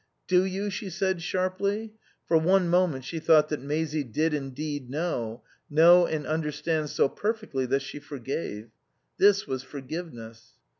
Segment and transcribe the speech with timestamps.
[0.27, 1.93] "Do you?" she said, sharply.
[2.25, 7.67] For one moment she thought that Maisie did indeed know, know and understand so perfectly
[7.67, 8.71] that she forgave.
[9.19, 10.53] This was forgiveness.